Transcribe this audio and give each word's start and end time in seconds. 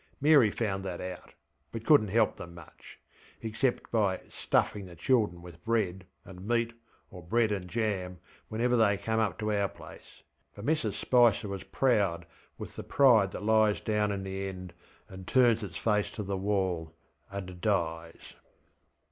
Mary 0.19 0.49
found 0.49 0.83
that 0.83 0.99
out, 0.99 1.35
but 1.71 1.83
couldnŌĆÖt 1.83 2.09
help 2.09 2.35
them 2.37 2.55
muchŌĆöexcept 3.43 3.91
by 3.91 4.17
ŌĆśstuffingŌĆÖ 4.17 4.87
the 4.87 4.95
children 4.95 5.43
with 5.43 5.63
bread 5.63 6.07
and 6.25 6.47
meat 6.47 6.73
or 7.11 7.21
bread 7.21 7.51
and 7.51 7.69
jam 7.69 8.17
whenever 8.49 8.75
they 8.75 8.97
came 8.97 9.19
up 9.19 9.37
to 9.37 9.53
our 9.53 9.69
placeŌĆöfor 9.69 10.01
Mrs 10.57 10.93
Spicer 10.93 11.47
was 11.47 11.63
proud 11.65 12.25
with 12.57 12.75
the 12.77 12.83
pride 12.83 13.29
that 13.31 13.43
lies 13.43 13.79
down 13.79 14.11
in 14.11 14.23
the 14.23 14.47
end 14.47 14.73
and 15.07 15.27
turns 15.27 15.61
its 15.61 15.77
face 15.77 16.09
to 16.13 16.23
the 16.23 16.35
wall 16.35 16.95
and 17.29 17.61
dies. 17.61 18.33